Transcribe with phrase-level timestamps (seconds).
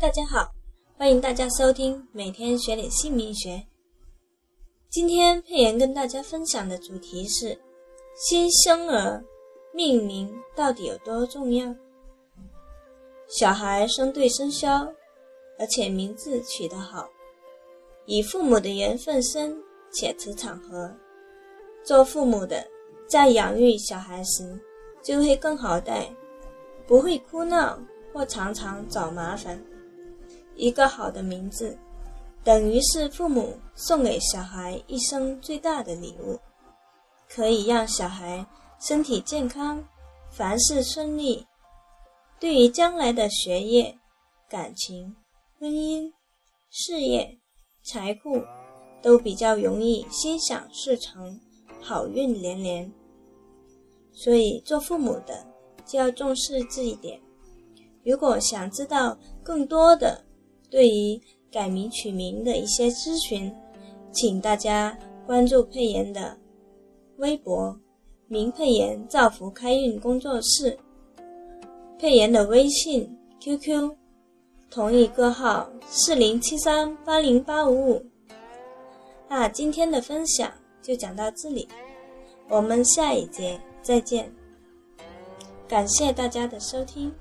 [0.00, 0.54] 大家好，
[0.96, 3.60] 欢迎大家收听每天学点姓名学。
[4.88, 7.58] 今天佩妍跟大家分享的主题是
[8.14, 9.20] 新生儿
[9.74, 11.74] 命名到底有多重要？
[13.26, 14.86] 小孩生对生肖，
[15.58, 17.08] 而且名字取得好，
[18.06, 19.60] 以父母的缘分深
[19.90, 20.94] 且磁场合，
[21.82, 22.64] 做父母的
[23.08, 24.60] 在养育小孩时
[25.02, 26.08] 就会更好带，
[26.86, 27.76] 不会哭闹
[28.12, 29.60] 或常常找麻烦。
[30.58, 31.78] 一个好的名字，
[32.44, 36.38] 等于是父母送给小孩一生最大的礼物，
[37.28, 38.44] 可以让小孩
[38.80, 39.82] 身体健康，
[40.30, 41.46] 凡事顺利。
[42.40, 43.96] 对于将来的学业、
[44.48, 45.16] 感情、
[45.58, 46.12] 婚姻、
[46.70, 47.38] 事业、
[47.82, 48.42] 财富，
[49.00, 51.40] 都比较容易心想事成，
[51.80, 52.92] 好运连连。
[54.12, 55.46] 所以做父母的
[55.86, 57.20] 就要重视这一点。
[58.04, 60.24] 如果想知道更多的，
[60.70, 63.52] 对于改名取名的一些咨询，
[64.12, 66.36] 请大家关注佩妍的
[67.16, 67.78] 微博
[68.28, 70.78] “名佩妍造福开运工作室”，
[71.98, 73.10] 佩妍的微信
[73.40, 73.94] QQ
[74.70, 78.04] 同一个号四零七三八零八五五。
[79.28, 81.66] 那今天的分享就讲到这里，
[82.48, 84.30] 我们下一节再见，
[85.66, 87.12] 感谢大家的收听。